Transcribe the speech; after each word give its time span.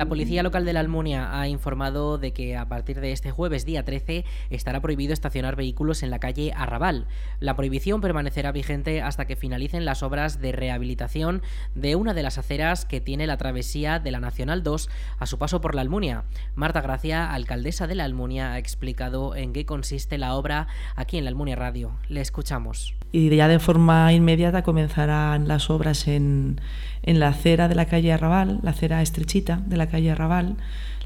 La 0.00 0.08
policía 0.08 0.42
local 0.42 0.64
de 0.64 0.72
la 0.72 0.80
Almunia 0.80 1.38
ha 1.38 1.46
informado 1.46 2.16
de 2.16 2.32
que 2.32 2.56
a 2.56 2.66
partir 2.66 3.02
de 3.02 3.12
este 3.12 3.32
jueves 3.32 3.66
día 3.66 3.84
13 3.84 4.24
estará 4.48 4.80
prohibido 4.80 5.12
estacionar 5.12 5.56
vehículos 5.56 6.02
en 6.02 6.08
la 6.08 6.18
calle 6.18 6.54
Arrabal. 6.56 7.06
La 7.38 7.54
prohibición 7.54 8.00
permanecerá 8.00 8.50
vigente 8.50 9.02
hasta 9.02 9.26
que 9.26 9.36
finalicen 9.36 9.84
las 9.84 10.02
obras 10.02 10.40
de 10.40 10.52
rehabilitación 10.52 11.42
de 11.74 11.96
una 11.96 12.14
de 12.14 12.22
las 12.22 12.38
aceras 12.38 12.86
que 12.86 13.02
tiene 13.02 13.26
la 13.26 13.36
travesía 13.36 13.98
de 13.98 14.10
la 14.10 14.20
Nacional 14.20 14.62
2 14.62 14.88
a 15.18 15.26
su 15.26 15.36
paso 15.36 15.60
por 15.60 15.74
la 15.74 15.82
Almunia. 15.82 16.24
Marta 16.54 16.80
Gracia, 16.80 17.30
alcaldesa 17.30 17.86
de 17.86 17.96
la 17.96 18.04
Almunia, 18.04 18.54
ha 18.54 18.58
explicado 18.58 19.36
en 19.36 19.52
qué 19.52 19.66
consiste 19.66 20.16
la 20.16 20.34
obra 20.34 20.66
aquí 20.96 21.18
en 21.18 21.24
la 21.24 21.28
Almunia 21.28 21.56
Radio. 21.56 21.92
Le 22.08 22.22
escuchamos. 22.22 22.94
Y 23.12 23.28
ya 23.36 23.48
de 23.48 23.58
forma 23.58 24.12
inmediata 24.12 24.62
comenzarán 24.62 25.48
las 25.48 25.68
obras 25.68 26.06
en, 26.06 26.60
en 27.02 27.18
la 27.18 27.28
acera 27.28 27.68
de 27.68 27.74
la 27.74 27.86
calle 27.86 28.12
Arrabal, 28.12 28.60
la 28.62 28.70
acera 28.70 29.02
estrechita 29.02 29.60
de 29.66 29.76
la 29.76 29.89
calle 29.90 30.10
Arrabal, 30.10 30.56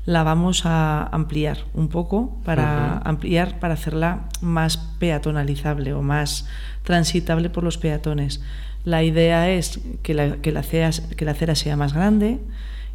la 0.06 0.22
vamos 0.22 0.66
a 0.66 1.04
ampliar 1.12 1.58
un 1.72 1.88
poco 1.88 2.38
para 2.44 2.98
ampliar 2.98 3.58
para 3.58 3.74
hacerla 3.74 4.28
más 4.42 4.76
peatonalizable 4.76 5.94
o 5.94 6.02
más 6.02 6.46
transitable 6.82 7.50
por 7.50 7.64
los 7.64 7.78
peatones. 7.78 8.42
La 8.84 9.02
idea 9.02 9.50
es 9.50 9.80
que 10.02 10.12
la, 10.12 10.36
que 10.36 10.52
la, 10.52 10.60
acera, 10.60 10.90
que 11.16 11.24
la 11.24 11.30
acera 11.30 11.54
sea 11.54 11.76
más 11.76 11.94
grande 11.94 12.38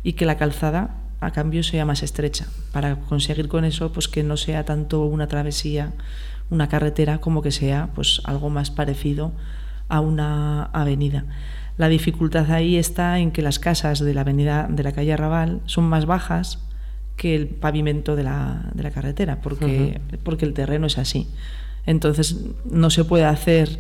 y 0.04 0.14
que 0.14 0.26
la 0.26 0.38
calzada 0.38 0.96
a 1.20 1.32
cambio 1.32 1.64
sea 1.64 1.84
más 1.84 2.04
estrecha 2.04 2.46
para 2.72 2.98
conseguir 2.98 3.50
con 3.50 3.66
eso 3.66 3.92
pues 3.92 4.08
que 4.08 4.24
no 4.24 4.38
sea 4.38 4.64
tanto 4.64 5.04
una 5.04 5.28
travesía 5.28 5.92
una 6.50 6.68
carretera 6.70 7.20
como 7.20 7.42
que 7.42 7.52
sea 7.52 7.90
pues 7.96 8.22
algo 8.24 8.50
más 8.50 8.72
parecido 8.72 9.32
a 9.88 10.02
una 10.02 10.66
avenida. 10.66 11.26
La 11.80 11.88
dificultad 11.88 12.52
ahí 12.52 12.76
está 12.76 13.20
en 13.20 13.32
que 13.32 13.42
las 13.42 13.58
casas 13.58 14.00
de 14.00 14.14
la 14.14 14.22
avenida 14.22 14.68
de 14.70 14.84
la 14.84 14.92
calle 14.92 15.14
Arrabal 15.14 15.62
son 15.66 15.86
más 15.86 16.06
bajas 16.06 16.60
que 17.16 17.36
el 17.36 17.48
pavimento 17.48 18.18
de 18.18 18.24
la, 18.24 18.70
de 18.74 18.84
la 18.84 18.92
carretera, 18.92 19.40
porque, 19.40 20.02
porque 20.24 20.44
el 20.44 20.54
terreno 20.54 20.88
es 20.88 20.98
así. 20.98 21.30
Entonces 21.86 22.36
no 22.70 22.90
se 22.90 23.06
puede 23.06 23.24
hacer 23.24 23.80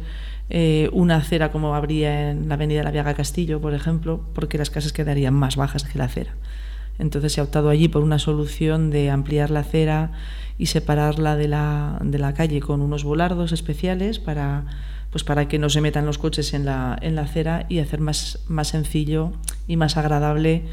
eh, 0.49 0.89
una 0.93 1.17
acera 1.17 1.51
como 1.51 1.75
habría 1.75 2.31
en 2.31 2.47
la 2.47 2.53
avenida 2.53 2.79
de 2.79 2.83
la 2.85 2.91
Viaga 2.91 3.15
Castillo, 3.15 3.59
por 3.59 3.73
ejemplo, 3.73 4.23
porque 4.33 4.57
las 4.57 4.69
casas 4.69 4.93
quedarían 4.93 5.33
más 5.33 5.57
bajas 5.57 5.83
que 5.83 5.99
la 5.99 6.05
acera. 6.05 6.35
Entonces 6.99 7.33
se 7.33 7.41
ha 7.41 7.43
optado 7.43 7.67
allí 7.67 7.89
por 7.89 8.01
una 8.01 8.17
solución 8.17 8.91
de 8.91 9.09
ampliar 9.09 9.51
la 9.51 9.59
acera 9.59 10.13
y 10.57 10.67
separarla 10.67 11.35
de 11.35 11.49
la, 11.49 11.99
de 12.01 12.17
la 12.17 12.33
calle 12.33 12.61
con 12.61 12.79
unos 12.79 13.03
volardos 13.03 13.51
especiales 13.51 14.19
para 14.19 14.63
pues 15.11 15.23
para 15.23 15.47
que 15.47 15.59
no 15.59 15.69
se 15.69 15.81
metan 15.81 16.05
los 16.05 16.17
coches 16.17 16.53
en 16.53 16.65
la, 16.65 16.97
en 17.01 17.15
la 17.15 17.21
acera 17.21 17.65
y 17.69 17.79
hacer 17.79 17.99
más, 17.99 18.39
más 18.47 18.69
sencillo 18.69 19.31
y 19.67 19.75
más 19.75 19.97
agradable 19.97 20.63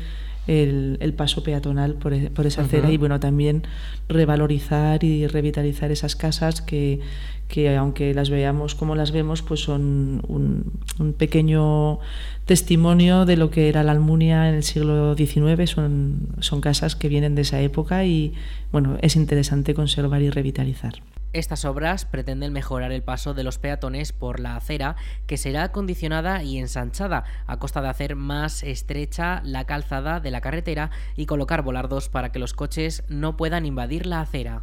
el, 0.46 0.98
el 1.00 1.12
paso 1.12 1.42
peatonal 1.42 1.94
por, 1.94 2.12
e, 2.12 2.30
por 2.30 2.46
esa 2.46 2.62
acera 2.62 2.90
y 2.90 2.96
bueno 2.96 3.18
también 3.18 3.64
revalorizar 4.08 5.02
y 5.02 5.26
revitalizar 5.26 5.90
esas 5.90 6.14
casas 6.14 6.60
que, 6.60 7.00
que 7.48 7.76
aunque 7.76 8.14
las 8.14 8.30
veamos 8.30 8.74
como 8.74 8.94
las 8.94 9.10
vemos 9.10 9.42
pues 9.42 9.60
son 9.60 10.22
un, 10.28 10.72
un 10.98 11.12
pequeño 11.14 11.98
testimonio 12.44 13.24
de 13.24 13.36
lo 13.36 13.50
que 13.50 13.68
era 13.68 13.82
la 13.82 13.92
Almunia 13.92 14.48
en 14.48 14.54
el 14.54 14.62
siglo 14.62 15.16
XIX 15.16 15.68
son, 15.68 16.28
son 16.40 16.60
casas 16.60 16.94
que 16.94 17.08
vienen 17.08 17.34
de 17.34 17.42
esa 17.42 17.60
época 17.60 18.04
y 18.04 18.32
bueno 18.70 18.98
es 19.02 19.16
interesante 19.16 19.74
conservar 19.74 20.22
y 20.22 20.30
revitalizar. 20.30 20.94
Estas 21.36 21.66
obras 21.66 22.06
pretenden 22.06 22.54
mejorar 22.54 22.92
el 22.92 23.02
paso 23.02 23.34
de 23.34 23.44
los 23.44 23.58
peatones 23.58 24.14
por 24.14 24.40
la 24.40 24.56
acera, 24.56 24.96
que 25.26 25.36
será 25.36 25.64
acondicionada 25.64 26.42
y 26.42 26.56
ensanchada, 26.56 27.24
a 27.46 27.58
costa 27.58 27.82
de 27.82 27.88
hacer 27.88 28.16
más 28.16 28.62
estrecha 28.62 29.42
la 29.44 29.66
calzada 29.66 30.18
de 30.18 30.30
la 30.30 30.40
carretera 30.40 30.90
y 31.14 31.26
colocar 31.26 31.60
volardos 31.60 32.08
para 32.08 32.32
que 32.32 32.38
los 32.38 32.54
coches 32.54 33.04
no 33.08 33.36
puedan 33.36 33.66
invadir 33.66 34.06
la 34.06 34.22
acera. 34.22 34.62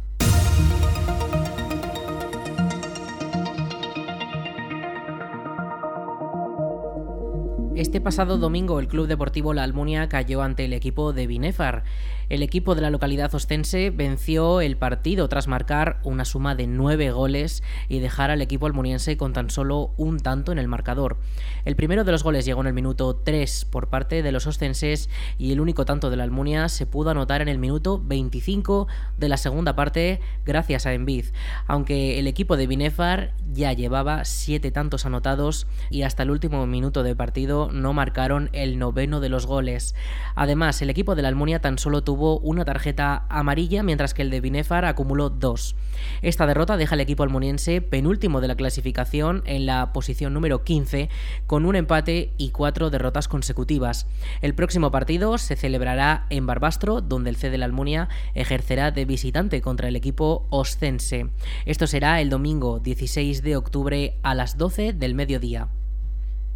Este 7.76 8.00
pasado 8.00 8.38
domingo 8.38 8.78
el 8.78 8.86
Club 8.86 9.08
Deportivo 9.08 9.52
La 9.52 9.64
Almunia 9.64 10.08
cayó 10.08 10.42
ante 10.42 10.64
el 10.64 10.72
equipo 10.72 11.12
de 11.12 11.26
Binefar. 11.26 11.82
El 12.28 12.42
equipo 12.42 12.74
de 12.74 12.80
la 12.80 12.90
localidad 12.90 13.34
ostense 13.34 13.90
venció 13.90 14.60
el 14.60 14.76
partido 14.76 15.28
tras 15.28 15.46
marcar 15.46 16.00
una 16.04 16.24
suma 16.24 16.54
de 16.54 16.66
nueve 16.66 17.10
goles 17.10 17.62
y 17.88 17.98
dejar 17.98 18.30
al 18.30 18.40
equipo 18.40 18.66
almuniense 18.66 19.16
con 19.16 19.32
tan 19.32 19.50
solo 19.50 19.92
un 19.96 20.20
tanto 20.20 20.50
en 20.50 20.58
el 20.58 20.68
marcador. 20.68 21.18
El 21.64 21.76
primero 21.76 22.04
de 22.04 22.12
los 22.12 22.22
goles 22.22 22.44
llegó 22.44 22.62
en 22.62 22.68
el 22.68 22.74
minuto 22.74 23.16
3 23.16 23.66
por 23.66 23.88
parte 23.88 24.22
de 24.22 24.32
los 24.32 24.46
ostenses 24.46 25.10
y 25.38 25.52
el 25.52 25.60
único 25.60 25.84
tanto 25.84 26.08
de 26.08 26.16
la 26.16 26.24
Almunia 26.24 26.68
se 26.68 26.86
pudo 26.86 27.10
anotar 27.10 27.42
en 27.42 27.48
el 27.48 27.58
minuto 27.58 28.00
25 28.02 28.88
de 29.18 29.28
la 29.28 29.36
segunda 29.36 29.76
parte 29.76 30.20
gracias 30.44 30.86
a 30.86 30.94
Envid, 30.94 31.26
aunque 31.66 32.18
el 32.18 32.26
equipo 32.26 32.56
de 32.56 32.66
Binefar 32.66 33.34
ya 33.52 33.72
llevaba 33.72 34.24
siete 34.24 34.70
tantos 34.70 35.06
anotados 35.06 35.66
y 35.90 36.02
hasta 36.02 36.22
el 36.22 36.30
último 36.30 36.66
minuto 36.66 37.02
de 37.02 37.14
partido 37.14 37.70
no 37.72 37.92
marcaron 37.92 38.48
el 38.52 38.78
noveno 38.78 39.20
de 39.20 39.28
los 39.28 39.46
goles. 39.46 39.94
Además, 40.34 40.80
el 40.82 40.90
equipo 40.90 41.14
de 41.14 41.22
la 41.22 41.28
Almunia 41.28 41.60
tan 41.60 41.78
solo 41.78 42.02
tuvo 42.02 42.13
tuvo 42.14 42.38
una 42.38 42.64
tarjeta 42.64 43.26
amarilla, 43.28 43.82
mientras 43.82 44.14
que 44.14 44.22
el 44.22 44.30
de 44.30 44.40
Binefar 44.40 44.84
acumuló 44.84 45.30
dos. 45.30 45.74
Esta 46.22 46.46
derrota 46.46 46.76
deja 46.76 46.94
al 46.94 47.00
equipo 47.00 47.24
almoniense 47.24 47.80
penúltimo 47.80 48.40
de 48.40 48.46
la 48.46 48.54
clasificación 48.54 49.42
en 49.46 49.66
la 49.66 49.92
posición 49.92 50.32
número 50.32 50.62
15, 50.62 51.08
con 51.48 51.66
un 51.66 51.74
empate 51.74 52.32
y 52.38 52.50
cuatro 52.50 52.90
derrotas 52.90 53.26
consecutivas. 53.26 54.06
El 54.42 54.54
próximo 54.54 54.92
partido 54.92 55.38
se 55.38 55.56
celebrará 55.56 56.26
en 56.30 56.46
Barbastro, 56.46 57.00
donde 57.00 57.30
el 57.30 57.36
C 57.36 57.50
de 57.50 57.58
la 57.58 57.64
Almunia 57.64 58.08
ejercerá 58.34 58.92
de 58.92 59.06
visitante 59.06 59.60
contra 59.60 59.88
el 59.88 59.96
equipo 59.96 60.46
oscense. 60.50 61.30
Esto 61.66 61.88
será 61.88 62.20
el 62.20 62.30
domingo 62.30 62.78
16 62.78 63.42
de 63.42 63.56
octubre 63.56 64.18
a 64.22 64.36
las 64.36 64.56
12 64.56 64.92
del 64.92 65.16
mediodía. 65.16 65.66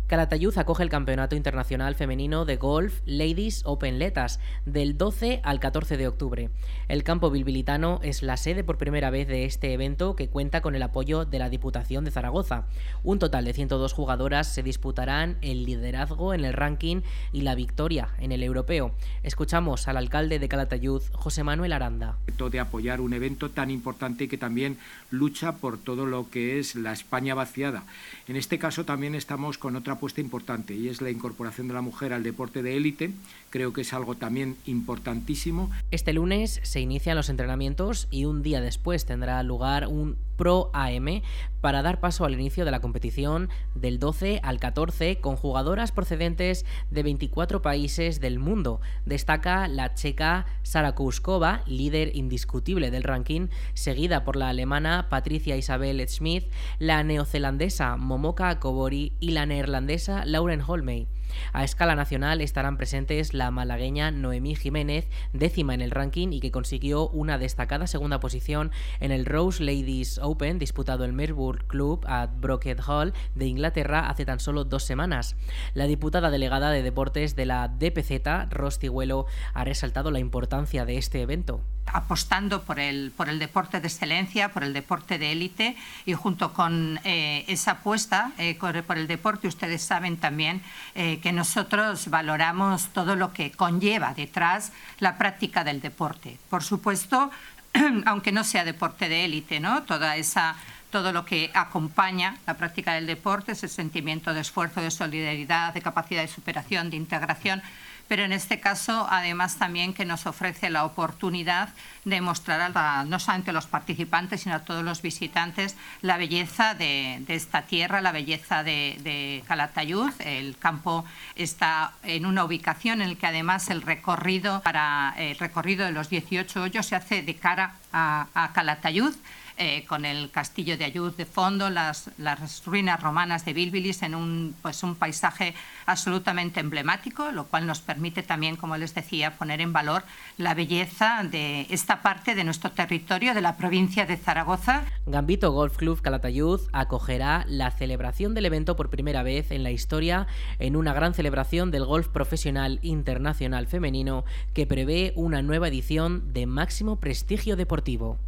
Calatayud 0.08 0.56
acoge 0.56 0.82
el 0.82 0.88
Campeonato 0.88 1.36
Internacional 1.36 1.94
Femenino 1.94 2.46
de 2.46 2.56
Golf 2.56 3.02
Ladies 3.04 3.60
Open 3.66 3.98
Letas 3.98 4.41
del 4.64 4.96
12 4.96 5.42
al 5.44 5.60
14 5.60 5.98
de 5.98 6.08
octubre. 6.08 6.48
El 6.88 7.02
campo 7.02 7.30
bilbilitano 7.30 8.00
es 8.02 8.22
la 8.22 8.38
sede 8.38 8.64
por 8.64 8.78
primera 8.78 9.10
vez 9.10 9.28
de 9.28 9.44
este 9.44 9.74
evento 9.74 10.16
que 10.16 10.30
cuenta 10.30 10.62
con 10.62 10.74
el 10.74 10.82
apoyo 10.82 11.26
de 11.26 11.38
la 11.38 11.50
Diputación 11.50 12.06
de 12.06 12.10
Zaragoza. 12.10 12.69
Un 13.04 13.19
total 13.19 13.44
de 13.44 13.52
102 13.52 13.92
jugadoras 13.92 14.46
se 14.46 14.62
disputarán 14.62 15.36
el 15.42 15.66
liderazgo 15.66 16.32
en 16.32 16.46
el 16.46 16.54
ranking 16.54 17.02
y 17.34 17.42
la 17.42 17.54
victoria 17.54 18.08
en 18.19 18.32
el 18.32 18.42
europeo. 18.42 18.94
Escuchamos 19.22 19.88
al 19.88 19.98
alcalde 19.98 20.38
de 20.38 20.48
Calatayud, 20.48 21.02
José 21.12 21.44
Manuel 21.44 21.75
Aranda. 21.75 22.16
De 22.50 22.60
apoyar 22.60 23.02
un 23.02 23.12
evento 23.12 23.50
tan 23.50 23.70
importante 23.70 24.26
que 24.26 24.38
también 24.38 24.78
lucha 25.10 25.56
por 25.56 25.76
todo 25.76 26.06
lo 26.06 26.30
que 26.30 26.58
es 26.58 26.76
la 26.76 26.92
España 26.94 27.34
vaciada. 27.34 27.84
En 28.26 28.36
este 28.36 28.58
caso 28.58 28.86
también 28.86 29.14
estamos 29.14 29.58
con 29.58 29.76
otra 29.76 29.97
apuesta 29.98 30.20
importante 30.20 30.75
y 30.75 30.88
es 30.88 31.03
la 31.03 31.11
incorporación 31.11 31.69
de 31.69 31.75
la 31.75 31.82
mujer 31.82 32.12
al 32.12 32.22
deporte 32.22 32.62
de 32.62 32.76
élite. 32.76 33.11
Creo 33.50 33.72
que 33.72 33.82
es 33.82 33.93
algo 33.93 34.14
también 34.14 34.56
importantísimo. 34.64 35.70
Este 35.90 36.12
lunes 36.12 36.61
se 36.62 36.81
inician 36.81 37.17
los 37.17 37.28
entrenamientos 37.28 38.08
y 38.11 38.25
un 38.25 38.43
día 38.43 38.61
después 38.61 39.05
tendrá 39.05 39.43
lugar 39.43 39.88
un 39.88 40.17
Pro 40.38 40.70
AM 40.72 41.20
para 41.61 41.82
dar 41.82 41.99
paso 41.99 42.25
al 42.25 42.32
inicio 42.32 42.64
de 42.64 42.70
la 42.70 42.81
competición 42.81 43.49
del 43.75 43.99
12 43.99 44.38
al 44.44 44.61
14 44.61 45.19
con 45.20 45.34
jugadoras 45.34 45.90
procedentes 45.90 46.64
de 46.93 47.02
24 47.02 47.61
países 47.61 48.20
del 48.20 48.38
mundo. 48.38 48.81
Destaca 49.05 49.67
la 49.67 49.94
checa 49.94 50.46
Sara 50.62 50.94
Kuskova, 50.94 51.62
líder 51.67 52.14
indiscutible 52.14 52.93
del 52.93 53.02
ranking, 53.02 53.49
seguida 53.75 54.25
por 54.25 54.37
la 54.37 54.49
alemana 54.50 55.08
Patricia 55.11 55.56
Isabel 55.56 56.06
Schmidt, 56.08 56.44
la 56.78 57.02
neozelandesa 57.02 57.96
Momoka 57.96 58.61
Kobori 58.61 59.14
y 59.19 59.32
la 59.32 59.44
neerlandesa 59.44 59.88
Lauren 60.26 60.62
Holmey. 60.67 61.08
A 61.52 61.64
escala 61.64 61.94
nacional 61.94 62.40
estarán 62.40 62.76
presentes 62.76 63.32
la 63.32 63.50
malagueña 63.50 64.11
Noemí 64.11 64.55
Jiménez, 64.55 65.08
décima 65.32 65.75
en 65.75 65.81
el 65.81 65.90
ranking 65.90 66.29
y 66.32 66.40
que 66.40 66.50
consiguió 66.50 67.08
una 67.08 67.38
destacada 67.38 67.87
segunda 67.87 68.20
posición 68.20 68.70
en 69.00 69.12
el 69.12 69.25
Rose 69.25 69.62
Ladies 69.62 70.19
Open 70.23 70.58
disputado 70.58 71.05
en 71.05 71.14
Melbourne 71.14 71.64
Club 71.67 72.05
at 72.06 72.31
Brocket 72.38 72.81
Hall 72.87 73.14
de 73.35 73.46
Inglaterra 73.46 74.11
hace 74.11 74.26
tan 74.26 74.40
solo 74.40 74.64
dos 74.64 74.85
semanas. 74.85 75.37
La 75.75 75.87
diputada 75.87 76.31
delegada 76.31 76.70
de 76.70 76.82
deportes 76.82 77.34
de 77.34 77.46
la 77.46 77.69
DPZ, 77.69 78.50
Rosti 78.50 78.88
Huelo, 78.88 79.26
ha 79.55 79.64
resaltado 79.64 80.11
la 80.11 80.19
importancia 80.19 80.84
de 80.84 80.99
este 80.99 81.23
evento. 81.23 81.62
Apostando 81.93 82.62
por 82.62 82.79
el, 82.81 83.12
por 83.17 83.29
el 83.29 83.38
deporte 83.38 83.81
de 83.81 83.88
excelencia, 83.88 84.52
por 84.52 84.64
el 84.64 84.73
deporte 84.73 85.19
de 85.19 85.32
élite 85.32 85.76
y 86.06 86.14
junto 86.14 86.52
con 86.52 87.00
eh, 87.05 87.44
esa 87.49 87.73
apuesta 87.73 88.32
eh, 88.38 88.56
por 88.58 88.99
el 88.99 89.06
deporte, 89.06 89.49
ustedes 89.49 89.82
saben 89.82 90.17
también 90.17 90.62
eh, 90.94 91.20
que 91.20 91.32
nosotros 91.32 92.08
valoramos 92.08 92.88
todo 92.88 93.17
lo 93.17 93.32
que 93.32 93.50
conlleva 93.50 94.14
detrás 94.14 94.73
la 94.99 95.19
práctica 95.19 95.64
del 95.64 95.81
deporte. 95.81 96.38
Por 96.50 96.62
supuesto, 96.62 97.31
aunque 98.06 98.32
no 98.32 98.44
sea 98.44 98.64
deporte 98.64 99.08
de 99.08 99.25
élite, 99.25 99.61
¿no? 99.61 99.82
Toda 99.82 100.17
esa 100.17 100.56
todo 100.91 101.12
lo 101.12 101.25
que 101.25 101.50
acompaña 101.55 102.38
la 102.46 102.55
práctica 102.55 102.94
del 102.94 103.06
deporte, 103.06 103.52
ese 103.52 103.69
sentimiento 103.69 104.32
de 104.32 104.41
esfuerzo, 104.41 104.81
de 104.81 104.91
solidaridad, 104.91 105.75
de 105.75 105.82
capacidad 105.82 106.23
de 106.23 106.29
superación, 106.29 106.88
de 106.91 106.96
integración, 106.96 107.62
pero 108.08 108.25
en 108.25 108.32
este 108.32 108.58
caso 108.58 109.06
además 109.10 109.56
también 109.56 109.94
que 109.94 110.05
nos 110.05 110.26
ofrece 110.26 110.70
la 110.70 110.84
oportunidad 110.84 111.69
de 112.05 112.20
mostrar 112.20 112.72
a 112.75 113.05
no 113.05 113.19
solamente 113.19 113.50
a 113.50 113.52
los 113.52 113.66
participantes, 113.66 114.43
sino 114.43 114.56
a 114.56 114.60
todos 114.60 114.82
los 114.82 115.02
visitantes 115.02 115.76
la 116.00 116.16
belleza 116.16 116.75
de, 116.75 117.22
esta 117.28 117.62
tierra, 117.62 118.00
la 118.00 118.12
belleza 118.12 118.64
de, 118.64 119.44
Calatayud. 119.46 120.10
El 120.20 120.56
campo 120.56 121.05
está 121.37 121.93
en 122.02 122.26
una 122.26 122.44
ubicación 122.44 123.02
en 123.02 123.10
la 123.10 123.14
que 123.14 123.26
además 123.26 123.69
el 123.70 123.82
recorrido, 123.82 124.62
para, 124.62 125.14
el 125.19 125.38
recorrido 125.38 125.84
de 125.84 125.93
los 125.93 126.08
18 126.08 126.62
hoyos 126.62 126.87
se 126.87 126.96
hace 126.96 127.22
de 127.22 127.37
cara 127.37 127.75
a, 127.93 128.26
a 128.34 128.52
Calatayud. 128.52 129.14
Eh, 129.60 129.84
con 129.88 130.05
el 130.05 130.31
castillo 130.31 130.78
de 130.78 130.84
Ayud 130.84 131.12
de 131.14 131.26
fondo, 131.26 131.69
las, 131.69 132.12
las, 132.16 132.64
ruinas 132.64 133.02
romanas 133.02 133.44
de 133.44 133.52
Bilbilis 133.52 134.02
en 134.02 134.14
un, 134.14 134.55
pues 134.62 134.84
un 134.84 134.94
paisaje 134.94 135.52
absolutamente 135.84 136.60
emblemático, 136.60 137.32
lo 137.32 137.46
cual 137.46 137.66
nos 137.66 137.81
permite 137.81 138.22
también, 138.22 138.55
como 138.55 138.76
les 138.76 138.94
decía, 138.94 139.37
poner 139.37 139.60
en 139.60 139.72
valor 139.72 140.05
la 140.37 140.55
belleza 140.55 141.25
de 141.28 141.66
esta 141.70 142.02
parte 142.02 142.37
de 142.37 142.44
nuestro 142.44 142.70
territorio, 142.70 143.34
de 143.34 143.40
la 143.40 143.56
provincia 143.56 144.06
de 144.06 144.16
Zaragoza. 144.16 144.84
Gambito 145.06 145.50
Golf 145.50 145.76
Club 145.76 146.00
Calatayud 146.02 146.60
acogerá 146.72 147.44
la 147.49 147.72
celebración 147.72 148.34
del 148.34 148.46
evento 148.46 148.76
por 148.76 148.90
primera 148.90 149.25
vez 149.25 149.50
en 149.50 149.64
la 149.64 149.72
historia 149.72 150.28
en 150.60 150.76
una 150.76 150.93
gran 150.93 151.14
celebración 151.14 151.72
del 151.72 151.84
golf 151.84 152.06
profesional 152.06 152.78
internacional 152.82 153.66
femenino 153.66 154.25
que 154.55 154.69
prevé 154.69 155.12
una 155.16 155.43
nueva 155.43 155.66
edición 155.66 156.32
de 156.32 156.46
máximo 156.46 157.00
prestigio 157.00 157.56
deportivo. 157.56 158.19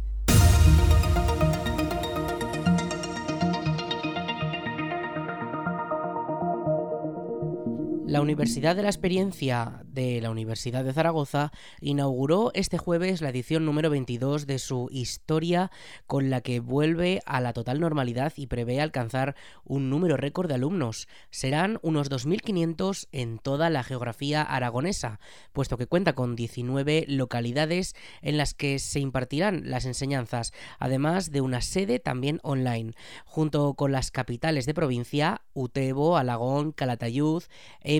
La 8.11 8.19
Universidad 8.19 8.75
de 8.75 8.83
la 8.83 8.89
Experiencia 8.89 9.83
de 9.85 10.19
la 10.19 10.31
Universidad 10.31 10.83
de 10.83 10.91
Zaragoza 10.91 11.53
inauguró 11.79 12.51
este 12.53 12.77
jueves 12.77 13.21
la 13.21 13.29
edición 13.29 13.65
número 13.65 13.89
22 13.89 14.47
de 14.47 14.59
su 14.59 14.89
historia 14.91 15.71
con 16.07 16.29
la 16.29 16.41
que 16.41 16.59
vuelve 16.59 17.21
a 17.25 17.39
la 17.39 17.53
total 17.53 17.79
normalidad 17.79 18.33
y 18.35 18.47
prevé 18.47 18.81
alcanzar 18.81 19.37
un 19.63 19.89
número 19.89 20.17
récord 20.17 20.49
de 20.49 20.55
alumnos. 20.55 21.07
Serán 21.29 21.79
unos 21.83 22.11
2.500 22.11 23.07
en 23.13 23.39
toda 23.39 23.69
la 23.69 23.81
geografía 23.81 24.41
aragonesa, 24.41 25.21
puesto 25.53 25.77
que 25.77 25.87
cuenta 25.87 26.11
con 26.11 26.35
19 26.35 27.05
localidades 27.07 27.95
en 28.21 28.35
las 28.35 28.53
que 28.53 28.79
se 28.79 28.99
impartirán 28.99 29.69
las 29.69 29.85
enseñanzas, 29.85 30.51
además 30.79 31.31
de 31.31 31.39
una 31.39 31.61
sede 31.61 31.99
también 31.99 32.41
online, 32.43 32.91
junto 33.23 33.73
con 33.75 33.93
las 33.93 34.11
capitales 34.11 34.65
de 34.65 34.73
provincia, 34.73 35.43
Utebo, 35.53 36.17
Alagón, 36.17 36.73
Calatayud, 36.73 37.43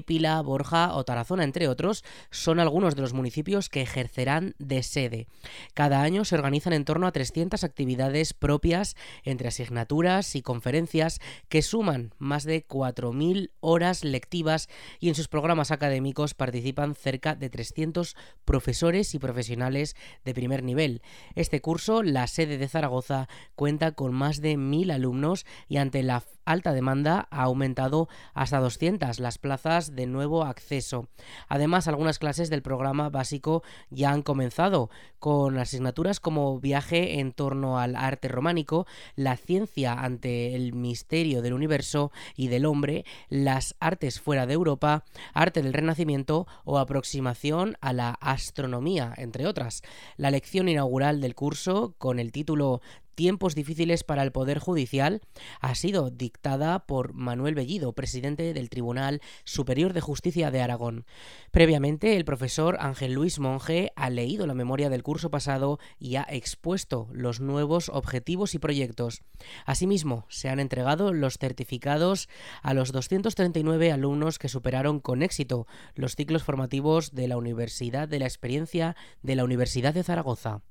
Pila, 0.02 0.42
Borja 0.42 0.96
o 0.96 1.04
Tarazona, 1.04 1.44
entre 1.44 1.68
otros, 1.68 2.04
son 2.30 2.60
algunos 2.60 2.96
de 2.96 3.02
los 3.02 3.14
municipios 3.14 3.70
que 3.70 3.82
ejercerán 3.82 4.56
de 4.60 4.84
sede. 4.84 5.28
Cada 5.74 6.02
año 6.02 6.26
se 6.26 6.36
organizan 6.36 6.74
en 6.74 6.86
torno 6.86 7.08
a 7.08 7.12
300 7.12 7.64
actividades 7.64 8.34
propias 8.34 8.96
entre 9.24 9.48
asignaturas 9.48 10.36
y 10.36 10.42
conferencias 10.42 11.20
que 11.50 11.62
suman 11.62 12.14
más 12.18 12.44
de 12.44 12.66
4.000 12.66 13.52
horas 13.60 14.04
lectivas 14.04 14.70
y 15.00 15.10
en 15.10 15.16
sus 15.16 15.28
programas 15.28 15.72
académicos 15.72 16.34
participan 16.34 16.96
cerca 16.96 17.36
de 17.36 17.50
300 17.50 18.16
profesores 18.46 19.14
y 19.16 19.20
profesionales 19.20 19.96
de 20.26 20.34
primer 20.34 20.64
nivel. 20.64 21.02
Este 21.36 21.62
curso, 21.62 22.04
la 22.04 22.28
sede 22.28 22.58
de 22.58 22.68
Zaragoza, 22.68 23.28
cuenta 23.56 23.92
con 23.94 24.14
más 24.14 24.42
de 24.42 24.58
1.000 24.58 24.94
alumnos 24.94 25.46
y 25.68 25.78
ante 25.78 26.04
la 26.04 26.24
alta 26.46 26.74
demanda 26.74 27.28
ha 27.32 27.44
aumentado 27.44 28.10
hasta 28.34 28.60
200 28.60 29.20
las 29.20 29.38
plazas 29.38 29.96
de 29.96 30.08
nuevo 30.08 30.44
acceso. 30.44 31.08
Además, 31.48 31.88
algunas 31.88 32.20
clases 32.20 32.50
del 32.50 32.62
programa 32.62 33.10
básico 33.10 33.64
ya 33.90 34.12
han 34.12 34.22
comenzado, 34.22 34.90
con 35.20 35.58
asignaturas 35.58 36.20
como 36.20 36.60
viaje 36.60 37.20
en 37.20 37.32
torno 37.32 37.80
al 37.80 37.96
arte 37.96 38.28
románico, 38.28 38.88
la 39.16 39.38
ciencia 39.38 39.94
ante 39.94 40.56
el 40.56 40.74
misterio 40.74 41.42
del 41.42 41.54
universo 41.54 42.12
y 42.36 42.48
del 42.48 42.66
hombre, 42.66 43.06
las 43.30 43.76
artes 43.80 44.20
fuera 44.20 44.46
de 44.46 44.54
Europa, 44.54 45.04
arte 45.34 45.62
del 45.62 45.74
Renacimiento 45.74 46.48
o 46.64 46.80
aproximación 46.80 47.78
a 47.82 47.94
la 47.94 48.12
astronomía, 48.20 49.14
entre 49.18 49.48
otras. 49.48 49.84
La 50.18 50.32
lección 50.32 50.70
inaugural 50.70 51.22
del 51.22 51.36
curso, 51.36 51.94
con 51.98 52.20
el 52.20 52.32
título 52.32 52.82
tiempos 53.16 53.56
difíciles 53.56 54.04
para 54.04 54.24
el 54.24 54.32
Poder 54.32 54.60
Judicial 54.60 55.22
ha 55.60 55.76
sido 55.76 56.10
dictada 56.10 56.86
por 56.86 57.14
Manuel 57.14 57.56
Bellido, 57.56 57.94
presidente 57.94 58.54
del 58.54 58.70
Tribunal 58.70 59.22
Superior 59.44 59.94
de 59.94 60.02
Justicia 60.02 60.52
de 60.52 60.62
Aragón. 60.62 61.06
Previamente, 61.52 62.18
el 62.18 62.26
profesor 62.26 62.78
Ángel 62.80 63.14
Luis 63.14 63.40
Monge 63.40 63.92
ha 63.96 64.10
leído 64.10 64.48
la 64.48 64.54
memoria 64.54 64.90
del 64.90 65.04
curso 65.04 65.30
pasado 65.30 65.80
y 66.00 66.16
ha 66.16 66.26
expuesto 66.30 67.08
los 67.12 67.40
nuevos 67.40 67.90
objetivos 67.90 68.56
y 68.56 68.60
proyectos. 68.60 69.22
Asimismo, 69.66 70.26
se 70.30 70.50
han 70.50 70.60
entregado 70.60 71.14
los 71.14 71.38
certificados 71.38 72.30
a 72.62 72.74
los 72.74 72.92
239 72.92 73.92
alumnos 73.92 74.40
que 74.40 74.50
superaron 74.50 75.00
con 75.00 75.24
éxito 75.24 75.68
los 75.96 76.16
ciclos 76.16 76.44
formativos 76.44 77.14
de 77.14 77.28
la 77.28 77.38
Universidad 77.38 78.08
de 78.08 78.20
la 78.20 78.26
Experiencia 78.26 78.96
de 79.22 79.36
la 79.36 79.44
Universidad 79.44 79.94
de 79.94 80.04
Zaragoza. 80.04 80.62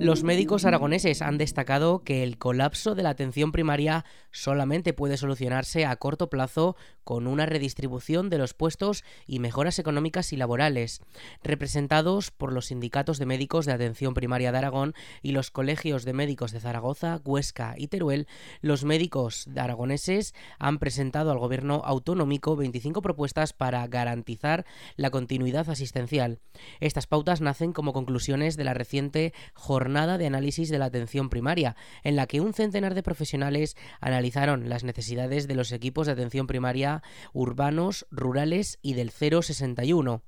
Los 0.00 0.22
médicos 0.22 0.64
aragoneses 0.64 1.20
han 1.20 1.36
destacado 1.36 2.04
que 2.04 2.22
el 2.22 2.38
colapso 2.38 2.94
de 2.94 3.02
la 3.02 3.10
atención 3.10 3.52
primaria 3.52 4.06
solamente 4.32 4.92
puede 4.92 5.16
solucionarse 5.16 5.86
a 5.86 5.96
corto 5.96 6.30
plazo 6.30 6.76
con 7.04 7.26
una 7.26 7.46
redistribución 7.46 8.30
de 8.30 8.38
los 8.38 8.54
puestos 8.54 9.04
y 9.26 9.40
mejoras 9.40 9.78
económicas 9.78 10.32
y 10.32 10.36
laborales, 10.36 11.02
representados 11.42 12.30
por 12.30 12.52
los 12.52 12.66
sindicatos 12.66 13.18
de 13.18 13.26
médicos 13.26 13.66
de 13.66 13.72
atención 13.72 14.14
primaria 14.14 14.52
de 14.52 14.58
Aragón 14.58 14.94
y 15.22 15.32
los 15.32 15.50
colegios 15.50 16.04
de 16.04 16.12
médicos 16.12 16.52
de 16.52 16.60
Zaragoza, 16.60 17.20
Huesca 17.24 17.74
y 17.76 17.88
Teruel, 17.88 18.28
los 18.60 18.84
médicos 18.84 19.48
aragoneses 19.56 20.34
han 20.58 20.78
presentado 20.78 21.32
al 21.32 21.38
gobierno 21.38 21.82
autonómico 21.84 22.54
25 22.54 23.02
propuestas 23.02 23.52
para 23.52 23.86
garantizar 23.88 24.64
la 24.96 25.10
continuidad 25.10 25.68
asistencial. 25.68 26.38
Estas 26.78 27.06
pautas 27.06 27.40
nacen 27.40 27.72
como 27.72 27.92
conclusiones 27.92 28.56
de 28.56 28.64
la 28.64 28.74
reciente 28.74 29.32
jornada 29.54 30.18
de 30.18 30.26
análisis 30.26 30.68
de 30.68 30.78
la 30.78 30.86
atención 30.86 31.30
primaria, 31.30 31.76
en 32.04 32.16
la 32.16 32.26
que 32.26 32.40
un 32.40 32.54
centenar 32.54 32.94
de 32.94 33.02
profesionales 33.02 33.76
analizaron 34.00 34.19
las 34.68 34.84
necesidades 34.84 35.48
de 35.48 35.54
los 35.54 35.72
equipos 35.72 36.06
de 36.06 36.12
atención 36.12 36.46
primaria 36.46 37.02
urbanos, 37.32 38.06
rurales 38.10 38.78
y 38.82 38.94
del 38.94 39.10
061. 39.10 40.22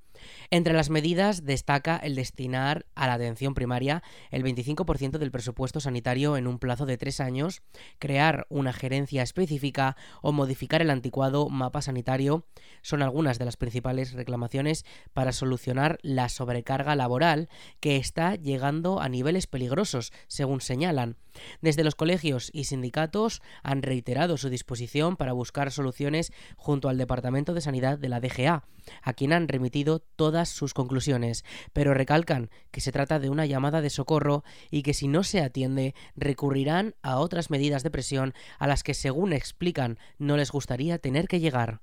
Entre 0.51 0.73
las 0.73 0.91
medidas 0.91 1.45
destaca 1.45 1.97
el 1.97 2.15
destinar 2.15 2.87
a 2.95 3.07
la 3.07 3.15
atención 3.15 3.55
primaria 3.55 4.03
el 4.31 4.43
25% 4.43 5.19
del 5.19 5.31
presupuesto 5.31 5.81
sanitario 5.81 6.37
en 6.37 6.47
un 6.47 6.59
plazo 6.59 6.87
de 6.87 6.99
tres 6.99 7.21
años, 7.21 7.63
crear 7.99 8.47
una 8.49 8.73
gerencia 8.73 9.23
específica 9.23 9.97
o 10.21 10.33
modificar 10.33 10.83
el 10.83 10.91
anticuado 10.91 11.49
mapa 11.49 11.83
sanitario 11.83 12.47
son 12.83 13.03
algunas 13.03 13.39
de 13.39 13.45
las 13.45 13.57
principales 13.57 14.13
reclamaciones 14.13 14.85
para 15.13 15.33
solucionar 15.33 15.99
la 16.03 16.29
sobrecarga 16.29 16.97
laboral 16.97 17.49
que 17.81 17.97
está 17.97 18.35
llegando 18.35 19.01
a 19.01 19.09
niveles 19.09 19.47
peligrosos, 19.47 20.13
según 20.27 20.61
señalan. 20.61 21.17
Desde 21.61 21.85
los 21.85 21.95
colegios 21.95 22.51
y 22.53 22.65
sindicatos 22.65 23.41
han 23.63 23.83
reiterado 23.83 24.37
su 24.37 24.51
disposición 24.51 25.17
para 25.17 25.33
buscar 25.33 25.71
soluciones 25.71 26.33
junto 26.57 26.89
al 26.89 26.99
Departamento 26.99 27.55
de 27.55 27.61
Sanidad 27.61 27.99
de 27.99 28.09
la 28.09 28.21
DGA, 28.21 28.65
a 29.03 29.13
quien 29.15 29.33
han 29.33 29.49
remitido 29.49 30.05
todas 30.17 30.49
sus 30.49 30.75
conclusiones, 30.75 31.45
pero 31.73 31.95
recalcan 31.95 32.51
que 32.71 32.81
se 32.81 32.93
trata 32.93 33.19
de 33.19 33.31
una 33.31 33.47
llamada 33.47 33.81
de 33.81 33.91
socorro 33.91 34.45
y 34.71 34.83
que 34.83 34.95
si 34.95 35.09
no 35.09 35.23
se 35.23 35.41
atiende 35.41 35.95
recurrirán 36.17 36.95
a 37.03 37.19
otras 37.19 37.51
medidas 37.51 37.83
de 37.83 37.91
presión 37.91 38.35
a 38.59 38.67
las 38.67 38.83
que, 38.83 38.95
según 38.95 39.33
explican, 39.33 39.99
no 40.19 40.37
les 40.37 40.51
gustaría 40.51 40.99
tener 40.99 41.29
que 41.29 41.41
llegar. 41.41 41.81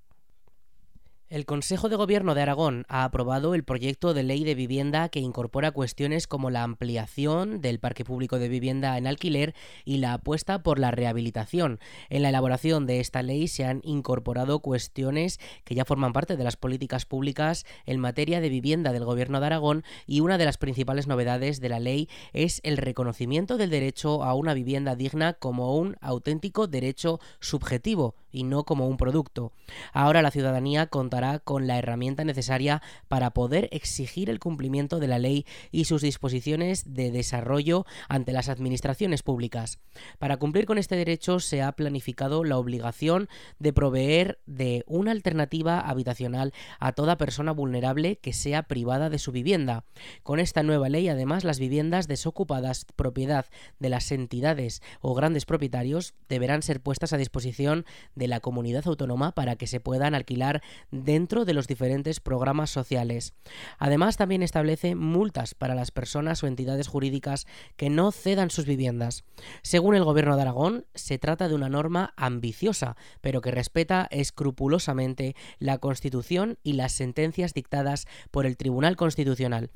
El 1.29 1.45
Consejo 1.45 1.89
de 1.89 1.95
Gobierno 1.95 2.33
de 2.33 2.41
Aragón 2.41 2.85
ha 2.89 3.03
aprobado 3.03 3.53
el 3.53 3.63
proyecto 3.63 4.15
de 4.15 4.23
ley 4.23 4.43
de 4.43 4.55
vivienda 4.55 5.09
que 5.09 5.19
incorpora 5.19 5.69
cuestiones 5.69 6.25
como 6.25 6.49
la 6.49 6.63
ampliación 6.63 7.61
del 7.61 7.79
parque 7.79 8.03
público 8.03 8.39
de 8.39 8.49
vivienda 8.49 8.97
en 8.97 9.05
alquiler 9.05 9.53
y 9.85 9.97
la 9.97 10.13
apuesta 10.13 10.63
por 10.63 10.79
la 10.79 10.89
rehabilitación. 10.89 11.79
En 12.09 12.23
la 12.23 12.29
elaboración 12.29 12.87
de 12.87 12.99
esta 12.99 13.21
ley 13.21 13.47
se 13.47 13.63
han 13.63 13.81
incorporado 13.83 14.61
cuestiones 14.61 15.39
que 15.65 15.75
ya 15.75 15.85
forman 15.85 16.13
parte 16.13 16.35
de 16.35 16.43
las 16.43 16.57
políticas 16.57 17.05
públicas 17.05 17.63
en 17.85 17.99
materia 17.99 18.41
de 18.41 18.49
vivienda 18.49 18.91
del 18.91 19.05
Gobierno 19.05 19.39
de 19.39 19.45
Aragón 19.45 19.83
y 20.07 20.21
una 20.21 20.39
de 20.39 20.45
las 20.45 20.57
principales 20.57 21.05
novedades 21.05 21.61
de 21.61 21.69
la 21.69 21.79
ley 21.79 22.09
es 22.33 22.59
el 22.63 22.75
reconocimiento 22.75 23.57
del 23.57 23.69
derecho 23.69 24.23
a 24.23 24.33
una 24.33 24.55
vivienda 24.55 24.95
digna 24.95 25.33
como 25.33 25.75
un 25.77 25.95
auténtico 26.01 26.65
derecho 26.65 27.19
subjetivo 27.39 28.15
y 28.31 28.43
no 28.43 28.63
como 28.63 28.87
un 28.87 28.97
producto. 28.97 29.51
Ahora 29.93 30.23
la 30.23 30.31
ciudadanía 30.31 30.87
contará 30.87 31.18
con 31.43 31.67
la 31.67 31.77
herramienta 31.77 32.23
necesaria 32.23 32.81
para 33.09 33.31
poder 33.31 33.67
exigir 33.71 34.29
el 34.29 34.39
cumplimiento 34.39 34.99
de 34.99 35.07
la 35.07 35.19
ley 35.19 35.45
y 35.71 35.85
sus 35.85 36.01
disposiciones 36.01 36.93
de 36.93 37.11
desarrollo 37.11 37.85
ante 38.07 38.31
las 38.31 38.47
administraciones 38.47 39.21
públicas. 39.21 39.79
Para 40.17 40.37
cumplir 40.37 40.65
con 40.65 40.77
este 40.77 40.95
derecho 40.95 41.39
se 41.39 41.61
ha 41.61 41.73
planificado 41.73 42.43
la 42.43 42.57
obligación 42.57 43.27
de 43.59 43.73
proveer 43.73 44.39
de 44.45 44.83
una 44.87 45.11
alternativa 45.11 45.79
habitacional 45.81 46.53
a 46.79 46.93
toda 46.93 47.17
persona 47.17 47.51
vulnerable 47.51 48.17
que 48.17 48.31
sea 48.31 48.63
privada 48.63 49.09
de 49.09 49.19
su 49.19 49.31
vivienda. 49.31 49.83
Con 50.23 50.39
esta 50.39 50.63
nueva 50.63 50.87
ley, 50.87 51.09
además, 51.09 51.43
las 51.43 51.59
viviendas 51.59 52.07
desocupadas 52.07 52.85
propiedad 52.95 53.45
de 53.79 53.89
las 53.89 54.11
entidades 54.11 54.81
o 55.01 55.13
grandes 55.13 55.45
propietarios 55.45 56.13
deberán 56.29 56.61
ser 56.61 56.81
puestas 56.81 57.11
a 57.11 57.17
disposición 57.17 57.85
de 58.15 58.27
la 58.27 58.39
comunidad 58.39 58.87
autónoma 58.87 59.33
para 59.33 59.55
que 59.55 59.67
se 59.67 59.79
puedan 59.79 60.15
alquilar 60.15 60.61
dentro 61.09 61.43
de 61.43 61.55
los 61.55 61.65
diferentes 61.65 62.19
programas 62.19 62.69
sociales. 62.69 63.33
Además, 63.79 64.15
también 64.15 64.43
establece 64.43 64.93
multas 64.93 65.55
para 65.55 65.73
las 65.73 65.89
personas 65.89 66.43
o 66.43 66.47
entidades 66.47 66.87
jurídicas 66.87 67.47
que 67.77 67.89
no 67.89 68.11
cedan 68.11 68.51
sus 68.51 68.65
viviendas. 68.65 69.23
Según 69.63 69.95
el 69.95 70.03
Gobierno 70.03 70.35
de 70.35 70.43
Aragón, 70.43 70.85
se 70.93 71.17
trata 71.17 71.47
de 71.47 71.55
una 71.55 71.67
norma 71.67 72.13
ambiciosa, 72.15 72.95
pero 73.21 73.41
que 73.41 73.49
respeta 73.49 74.07
escrupulosamente 74.11 75.35
la 75.57 75.79
Constitución 75.79 76.59
y 76.61 76.73
las 76.73 76.91
sentencias 76.91 77.55
dictadas 77.55 78.05
por 78.29 78.45
el 78.45 78.55
Tribunal 78.55 78.95
Constitucional. 78.95 79.71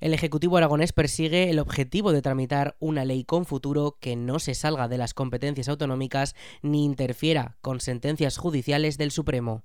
El 0.00 0.12
Ejecutivo 0.12 0.58
aragonés 0.58 0.92
persigue 0.92 1.48
el 1.48 1.60
objetivo 1.60 2.12
de 2.12 2.20
tramitar 2.20 2.76
una 2.78 3.06
ley 3.06 3.24
con 3.24 3.46
futuro 3.46 3.96
que 4.00 4.16
no 4.16 4.38
se 4.38 4.54
salga 4.54 4.86
de 4.86 4.98
las 4.98 5.14
competencias 5.14 5.70
autonómicas 5.70 6.34
ni 6.60 6.84
interfiera 6.84 7.56
con 7.62 7.80
sentencias 7.80 8.36
judiciales 8.36 8.98
del 8.98 9.12
Supremo. 9.12 9.64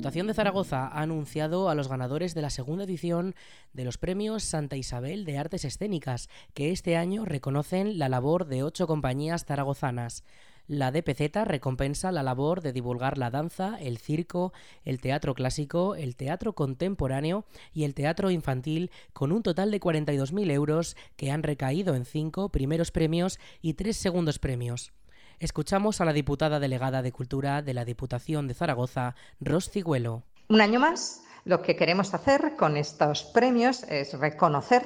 Diputación 0.00 0.28
de 0.28 0.32
Zaragoza 0.32 0.86
ha 0.86 1.02
anunciado 1.02 1.68
a 1.68 1.74
los 1.74 1.88
ganadores 1.88 2.32
de 2.32 2.40
la 2.40 2.48
segunda 2.48 2.84
edición 2.84 3.34
de 3.74 3.84
los 3.84 3.98
premios 3.98 4.44
Santa 4.44 4.78
Isabel 4.78 5.26
de 5.26 5.36
Artes 5.36 5.66
Escénicas, 5.66 6.30
que 6.54 6.70
este 6.70 6.96
año 6.96 7.26
reconocen 7.26 7.98
la 7.98 8.08
labor 8.08 8.46
de 8.46 8.62
ocho 8.62 8.86
compañías 8.86 9.44
zaragozanas. 9.44 10.24
La 10.66 10.90
DPZ 10.90 11.44
recompensa 11.44 12.12
la 12.12 12.22
labor 12.22 12.62
de 12.62 12.72
divulgar 12.72 13.18
la 13.18 13.30
danza, 13.30 13.76
el 13.78 13.98
circo, 13.98 14.54
el 14.86 15.02
teatro 15.02 15.34
clásico, 15.34 15.94
el 15.94 16.16
teatro 16.16 16.54
contemporáneo 16.54 17.44
y 17.74 17.84
el 17.84 17.92
teatro 17.92 18.30
infantil 18.30 18.90
con 19.12 19.32
un 19.32 19.42
total 19.42 19.70
de 19.70 19.80
42.000 19.80 20.50
euros 20.50 20.96
que 21.16 21.30
han 21.30 21.42
recaído 21.42 21.94
en 21.94 22.06
cinco 22.06 22.48
primeros 22.48 22.90
premios 22.90 23.38
y 23.60 23.74
tres 23.74 23.98
segundos 23.98 24.38
premios. 24.38 24.94
Escuchamos 25.40 26.02
a 26.02 26.04
la 26.04 26.12
diputada 26.12 26.60
delegada 26.60 27.00
de 27.00 27.12
Cultura 27.12 27.62
de 27.62 27.72
la 27.72 27.86
Diputación 27.86 28.46
de 28.46 28.52
Zaragoza, 28.52 29.14
Ros 29.40 29.70
Cigüelo. 29.70 30.22
Un 30.50 30.60
año 30.60 30.78
más 30.78 31.22
lo 31.46 31.62
que 31.62 31.76
queremos 31.76 32.12
hacer 32.12 32.56
con 32.58 32.76
estos 32.76 33.24
premios 33.24 33.82
es 33.84 34.12
reconocer 34.12 34.82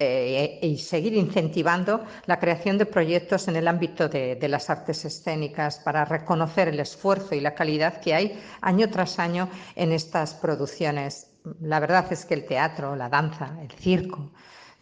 eh, 0.00 0.58
y 0.60 0.78
seguir 0.78 1.14
incentivando 1.14 2.04
la 2.26 2.40
creación 2.40 2.76
de 2.76 2.86
proyectos 2.86 3.46
en 3.46 3.54
el 3.54 3.68
ámbito 3.68 4.08
de, 4.08 4.34
de, 4.34 4.48
las 4.48 4.68
artes 4.68 5.04
escénicas 5.04 5.78
para 5.78 6.04
reconocer 6.04 6.66
el 6.66 6.80
esfuerzo 6.80 7.36
y 7.36 7.40
la 7.40 7.54
calidad 7.54 8.00
que 8.00 8.14
hay 8.14 8.42
año 8.62 8.90
tras 8.90 9.20
año 9.20 9.48
en 9.76 9.92
estas 9.92 10.34
producciones. 10.34 11.30
La 11.60 11.78
verdad 11.78 12.12
es 12.12 12.24
que 12.24 12.34
el 12.34 12.46
teatro, 12.46 12.96
la 12.96 13.08
danza, 13.08 13.56
el 13.62 13.70
circo, 13.70 14.32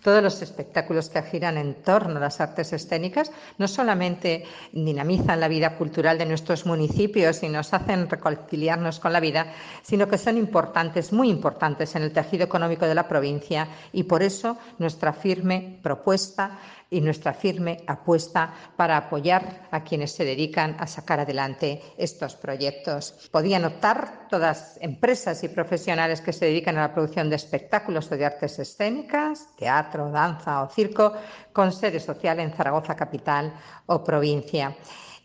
todos 0.02 0.22
los 0.22 0.42
espectáculos 0.42 1.08
que 1.08 1.22
giran 1.22 1.56
en 1.56 1.74
torno 1.82 2.16
a 2.16 2.20
las 2.20 2.40
artes 2.40 2.72
escénicas 2.72 3.30
no 3.58 3.68
solamente 3.68 4.44
dinamizan 4.72 5.40
la 5.40 5.48
vida 5.48 5.76
cultural 5.76 6.18
de 6.18 6.26
nuestros 6.26 6.66
municipios 6.66 7.42
y 7.42 7.48
nos 7.48 7.72
hacen 7.72 8.08
reconciliarnos 8.08 9.00
con 9.00 9.12
la 9.12 9.20
vida, 9.20 9.52
sino 9.82 10.08
que 10.08 10.18
son 10.18 10.36
importantes, 10.36 11.12
muy 11.12 11.30
importantes 11.30 11.94
en 11.94 12.02
el 12.02 12.12
tejido 12.12 12.44
económico 12.44 12.86
de 12.86 12.94
la 12.94 13.08
provincia 13.08 13.68
y 13.92 14.02
por 14.04 14.22
eso 14.22 14.58
nuestra 14.78 15.12
firme 15.12 15.78
propuesta 15.82 16.58
y 16.92 17.00
nuestra 17.00 17.32
firme 17.32 17.78
apuesta 17.86 18.52
para 18.76 18.98
apoyar 18.98 19.66
a 19.70 19.82
quienes 19.82 20.12
se 20.12 20.26
dedican 20.26 20.76
a 20.78 20.86
sacar 20.86 21.20
adelante 21.20 21.80
estos 21.96 22.36
proyectos. 22.36 23.30
Podían 23.30 23.64
optar 23.64 24.28
todas 24.28 24.76
empresas 24.80 25.42
y 25.42 25.48
profesionales 25.48 26.20
que 26.20 26.34
se 26.34 26.44
dedican 26.44 26.76
a 26.76 26.82
la 26.82 26.92
producción 26.92 27.30
de 27.30 27.36
espectáculos 27.36 28.12
o 28.12 28.16
de 28.16 28.26
artes 28.26 28.58
escénicas, 28.58 29.48
teatro, 29.56 29.91
danza 30.10 30.62
o 30.62 30.68
circo, 30.68 31.12
con 31.52 31.72
sede 31.72 32.00
social 32.00 32.40
en 32.40 32.52
Zaragoza 32.52 32.96
capital 32.96 33.52
o 33.86 34.02
provincia. 34.02 34.74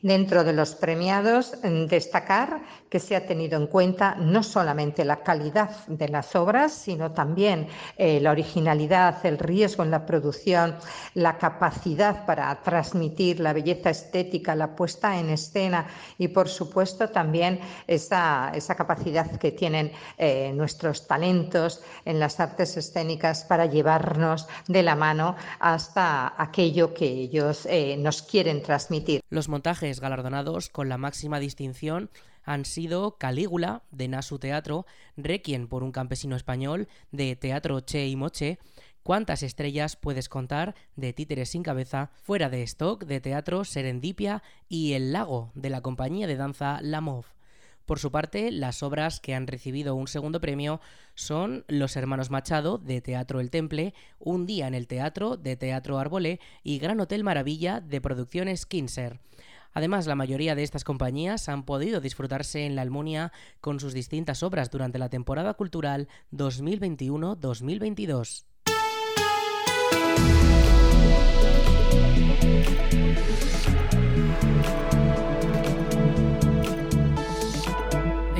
Dentro 0.02 0.44
de 0.44 0.54
los 0.54 0.76
premiados, 0.76 1.54
destacar 1.90 2.62
que 2.90 3.00
se 3.00 3.16
ha 3.16 3.26
tenido 3.26 3.60
en 3.60 3.66
cuenta 3.66 4.16
no 4.16 4.44
solamente 4.44 5.04
la 5.04 5.24
calidad 5.24 5.88
de 5.88 6.08
las 6.08 6.36
obras, 6.36 6.72
sino 6.72 7.12
también 7.12 7.68
eh, 7.98 8.20
la 8.22 8.32
originalidad, 8.32 9.26
el 9.26 9.40
riesgo 9.40 9.84
en 9.84 9.92
la 9.92 10.06
producción, 10.06 10.76
la 11.16 11.38
capacidad 11.38 12.26
para 12.26 12.54
transmitir 12.62 13.40
la 13.40 13.54
belleza 13.54 13.90
estética, 13.90 14.56
la 14.56 14.76
puesta 14.76 15.20
en 15.20 15.32
escena 15.32 15.88
y, 16.18 16.28
por 16.28 16.48
supuesto, 16.48 17.10
también 17.10 17.60
esa, 17.88 18.52
esa 18.54 18.76
capacidad 18.76 19.30
que 19.38 19.52
tienen 19.52 19.92
eh, 20.18 20.52
nuestros 20.54 21.08
talentos 21.08 21.82
en 22.06 22.20
las 22.20 22.40
artes 22.40 22.78
escénicas 22.78 23.44
para 23.46 23.66
llevarnos 23.66 24.48
de 24.68 24.84
la 24.84 24.96
mano 24.96 25.36
hasta 25.60 26.34
aquello 26.42 26.94
que 26.94 27.06
ellos 27.06 27.66
eh, 27.66 27.98
nos 27.98 28.22
quieren 28.22 28.62
transmitir. 28.62 29.22
Los 29.30 29.50
montajes 29.50 29.87
galardonados 29.96 30.70
con 30.70 30.90
la 30.90 30.98
máxima 30.98 31.40
distinción 31.40 32.10
han 32.44 32.66
sido 32.66 33.18
Calígula, 33.18 33.84
de 33.92 34.08
Nasu 34.08 34.40
Teatro, 34.40 34.86
Requiem 35.18 35.68
por 35.68 35.84
un 35.84 35.92
campesino 35.92 36.36
español, 36.36 36.88
de 37.12 37.36
Teatro 37.36 37.80
Che 37.82 38.08
y 38.08 38.16
Moche, 38.16 38.60
¿Cuántas 39.08 39.42
estrellas 39.42 39.96
puedes 39.96 40.28
contar 40.28 40.76
de 40.98 41.14
Títeres 41.14 41.52
sin 41.52 41.64
cabeza 41.64 42.12
fuera 42.24 42.50
de 42.50 42.62
stock 42.64 43.06
de 43.06 43.22
teatro 43.22 43.64
Serendipia 43.64 44.44
y 44.68 44.96
El 44.96 45.14
Lago 45.14 45.50
de 45.56 45.70
la 45.70 45.80
compañía 45.80 46.28
de 46.28 46.36
danza 46.36 46.82
La 46.82 47.00
Move? 47.00 47.28
Por 47.86 48.00
su 48.00 48.12
parte, 48.12 48.52
las 48.52 48.84
obras 48.84 49.22
que 49.22 49.34
han 49.34 49.48
recibido 49.48 49.96
un 49.96 50.10
segundo 50.10 50.42
premio 50.42 50.82
son 51.16 51.64
Los 51.70 51.96
Hermanos 51.96 52.32
Machado, 52.32 52.80
de 52.80 53.00
Teatro 53.00 53.40
El 53.40 53.50
Temple, 53.50 53.94
Un 54.20 54.46
Día 54.46 54.68
en 54.68 54.74
el 54.74 54.88
Teatro, 54.88 55.38
de 55.38 55.56
Teatro 55.56 56.00
Arbolé 56.00 56.42
y 56.62 56.78
Gran 56.78 57.00
Hotel 57.00 57.24
Maravilla, 57.24 57.80
de 57.80 58.02
Producciones 58.02 58.66
Kinser. 58.66 59.22
Además, 59.78 60.08
la 60.08 60.16
mayoría 60.16 60.56
de 60.56 60.64
estas 60.64 60.84
compañías 60.84 61.48
han 61.50 61.62
podido 61.62 62.02
disfrutarse 62.02 62.66
en 62.66 62.76
la 62.76 62.82
Almunia 62.82 63.32
con 63.62 63.80
sus 63.80 63.94
distintas 63.94 64.42
obras 64.42 64.72
durante 64.72 64.98
la 64.98 65.10
temporada 65.10 65.54
cultural 65.54 66.08
2021-2022. 66.32 68.46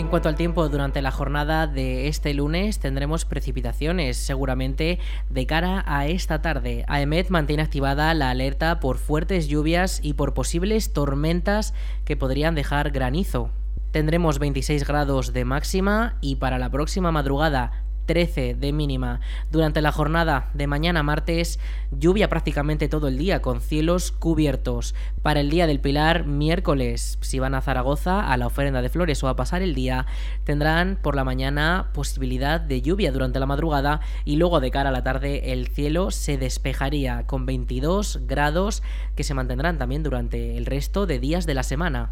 En 0.08 0.12
cuanto 0.12 0.30
al 0.30 0.36
tiempo, 0.36 0.70
durante 0.70 1.02
la 1.02 1.12
jornada 1.12 1.68
de 1.68 2.08
este 2.08 2.34
lunes 2.34 2.80
tendremos 2.80 3.26
precipitaciones, 3.26 4.16
seguramente 4.16 5.00
de 5.30 5.46
cara 5.46 5.84
a 5.86 6.08
esta 6.08 6.42
tarde. 6.42 6.86
AEMET 6.88 7.28
mantiene 7.28 7.62
activada 7.62 8.14
la 8.14 8.30
alerta 8.30 8.80
por 8.80 9.00
fuertes 9.00 9.50
lluvias 9.50 10.00
y 10.02 10.14
por 10.14 10.34
posibles 10.34 10.94
tormentas 10.94 11.74
que 12.06 12.16
podrían 12.16 12.56
dejar 12.56 12.92
granizo. 12.92 13.50
Tendremos 13.92 14.40
26 14.40 14.88
grados 14.88 15.34
de 15.34 15.44
máxima 15.44 16.16
y 16.22 16.38
para 16.38 16.58
la 16.58 16.70
próxima 16.70 17.12
madrugada 17.12 17.84
13 18.08 18.56
de 18.56 18.74
mínima. 18.74 19.20
Durante 19.52 19.84
la 19.84 19.92
jornada 19.92 20.50
de 20.56 20.66
mañana 20.66 21.04
martes, 21.04 21.60
lluvia 21.92 22.30
prácticamente 22.30 22.88
todo 22.88 23.08
el 23.08 23.20
día 23.20 23.44
con 23.44 23.62
cielos 23.62 24.12
cubiertos. 24.12 24.96
Para 25.22 25.42
el 25.42 25.52
día 25.52 25.68
del 25.68 25.80
Pilar, 25.80 26.26
miércoles, 26.26 27.20
si 27.22 27.38
van 27.38 27.54
a 27.54 27.62
Zaragoza 27.62 28.32
a 28.32 28.38
la 28.38 28.48
ofrenda 28.48 28.82
de 28.82 28.90
flores 28.90 29.24
o 29.24 29.28
a 29.28 29.36
pasar 29.36 29.62
el 29.62 29.76
día, 29.76 30.08
tendrán 30.44 30.98
por 31.00 31.16
la 31.16 31.24
mañana 31.24 31.90
posibilidad 31.94 32.60
de 32.60 32.82
lluvia 32.82 33.12
durante 33.12 33.40
la 33.40 33.46
madrugada 33.46 34.00
y 34.26 34.38
luego 34.38 34.60
de 34.60 34.72
cara 34.72 34.90
a 34.90 34.94
la 34.94 35.04
tarde 35.04 35.52
el 35.52 35.68
cielo 35.68 36.10
se 36.10 36.38
despejaría 36.38 37.28
con 37.28 37.46
22 37.46 38.22
grados 38.26 38.82
que 39.16 39.24
se 39.24 39.34
mantendrán 39.34 39.78
también 39.78 40.02
durante 40.02 40.58
el 40.58 40.66
resto 40.66 41.06
de 41.06 41.20
días 41.20 41.46
de 41.46 41.54
la 41.54 41.64
semana. 41.64 42.12